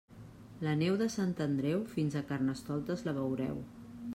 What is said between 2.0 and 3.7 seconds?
a Carnestoltes la veureu.